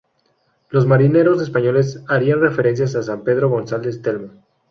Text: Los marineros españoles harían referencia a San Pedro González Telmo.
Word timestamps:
Los 0.71 0.87
marineros 0.87 1.39
españoles 1.43 2.03
harían 2.07 2.41
referencia 2.41 2.85
a 2.85 3.03
San 3.03 3.23
Pedro 3.23 3.49
González 3.49 4.01
Telmo. 4.01 4.31